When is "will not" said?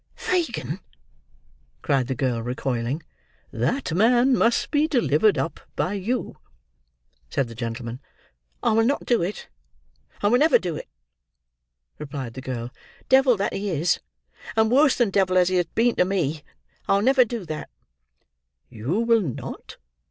8.73-9.05, 19.01-19.77